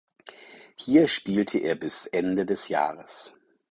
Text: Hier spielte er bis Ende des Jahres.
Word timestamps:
Hier 0.77 1.07
spielte 1.07 1.59
er 1.59 1.75
bis 1.75 2.07
Ende 2.07 2.43
des 2.47 2.69
Jahres. 2.69 3.35